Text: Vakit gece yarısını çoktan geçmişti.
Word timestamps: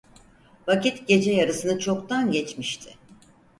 Vakit 0.67 1.07
gece 1.07 1.33
yarısını 1.33 1.79
çoktan 1.79 2.31
geçmişti. 2.31 2.95